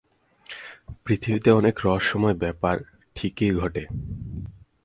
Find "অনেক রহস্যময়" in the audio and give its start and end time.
1.51-2.33